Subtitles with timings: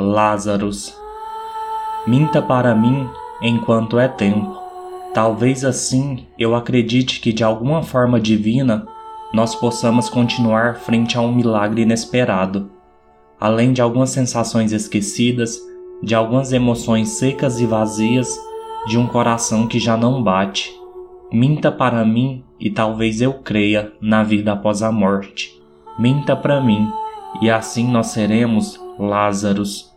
[0.00, 0.96] Lázaros.
[2.06, 3.10] Minta para mim
[3.42, 4.56] enquanto é tempo.
[5.12, 8.86] Talvez assim eu acredite que de alguma forma divina
[9.34, 12.70] nós possamos continuar frente a um milagre inesperado.
[13.40, 15.58] Além de algumas sensações esquecidas,
[16.00, 18.38] de algumas emoções secas e vazias,
[18.86, 20.72] de um coração que já não bate.
[21.32, 25.60] Minta para mim e talvez eu creia na vida após a morte.
[25.98, 26.88] Minta para mim
[27.42, 29.94] e assim nós seremos Lázaros